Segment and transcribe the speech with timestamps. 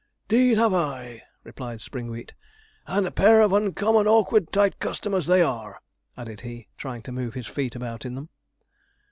[0.27, 2.31] ''Deed have I!' replied Springwheat;
[2.87, 5.79] 'and a pair of uncommon awkward tight customers they are,'
[6.17, 8.29] added he, trying to move his feet about in them.